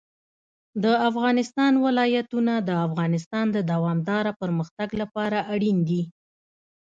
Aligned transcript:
د 0.83 0.85
افغانستان 1.09 1.73
ولايتونه 1.85 2.53
د 2.69 2.71
افغانستان 2.87 3.45
د 3.55 3.57
دوامداره 3.71 4.31
پرمختګ 4.41 4.89
لپاره 5.01 5.37
اړین 5.53 5.77
دي. 5.89 6.01